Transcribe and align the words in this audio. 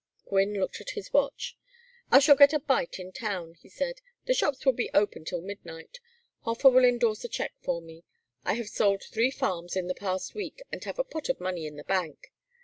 Gwynne 0.25 0.55
looked 0.59 0.81
at 0.81 0.89
his 0.97 1.13
watch. 1.13 1.55
"I 2.09 2.17
shall 2.17 2.35
get 2.35 2.53
a 2.53 2.59
bite 2.59 2.97
in 2.97 3.11
town," 3.11 3.53
he 3.53 3.69
said. 3.69 4.01
"The 4.25 4.33
shops 4.33 4.65
will 4.65 4.73
be 4.73 4.89
open 4.95 5.25
till 5.25 5.41
midnight. 5.43 5.99
Hofer 6.39 6.69
will 6.69 6.85
endorse 6.85 7.23
a 7.23 7.27
check 7.29 7.53
for 7.61 7.83
me; 7.83 8.03
I 8.43 8.53
have 8.55 8.67
sold 8.69 9.03
three 9.03 9.29
farms 9.29 9.75
in 9.75 9.85
the 9.85 9.93
past 9.93 10.33
week 10.33 10.63
and 10.71 10.83
have 10.85 10.97
a 10.97 11.03
pot 11.03 11.29
of 11.29 11.39
money 11.39 11.67
in 11.67 11.75
the 11.75 11.83
bank. 11.83 12.31